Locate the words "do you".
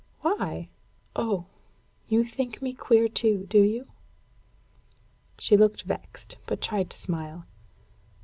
3.47-3.85